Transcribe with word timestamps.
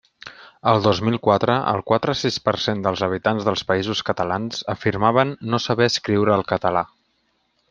El 0.69 0.79
dos 0.85 1.01
mil 1.09 1.17
quatre 1.27 1.57
el 1.73 1.83
quatre-sis 1.91 2.39
per 2.49 2.55
cent 2.63 2.81
dels 2.87 3.03
habitants 3.09 3.45
dels 3.51 3.65
Països 3.73 4.03
Catalans 4.11 4.65
afirmaven 4.77 5.37
no 5.53 5.61
saber 5.69 5.91
escriure 5.95 6.39
el 6.41 6.47
català. 6.55 6.87